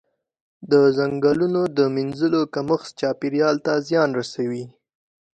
[0.71, 4.65] د ځنګلونو د مینځلو کمښت چاپیریال ته زیان رسوي.